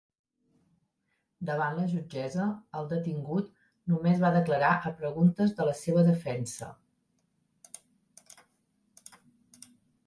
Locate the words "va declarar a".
4.25-4.95